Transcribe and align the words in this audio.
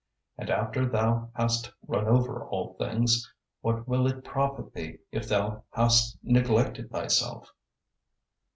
'And 0.35 0.49
after 0.49 0.87
thou 0.87 1.29
hast 1.35 1.71
run 1.85 2.07
over 2.07 2.43
all 2.47 2.73
things, 2.79 3.31
what 3.59 3.87
will 3.87 4.07
it 4.07 4.23
profit 4.23 4.73
thee 4.73 4.97
if 5.11 5.27
thou 5.27 5.63
hast 5.73 6.17
neglected 6.23 6.89
thyself?' 6.89 7.53